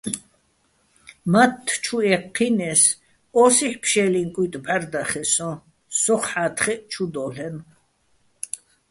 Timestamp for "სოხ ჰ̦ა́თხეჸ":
6.01-6.77